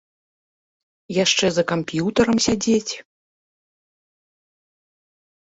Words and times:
Яшчэ 1.23 1.45
за 1.57 1.63
камп'ютарам 1.73 2.37
сядзець. 2.47 2.93